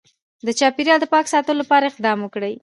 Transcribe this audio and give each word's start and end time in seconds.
د 0.45 0.47
چاپیریال 0.59 0.99
د 1.01 1.05
پاک 1.13 1.25
ساتلو 1.33 1.59
لپاره 1.61 1.85
اقدام 1.89 2.17
وکړي 2.21 2.53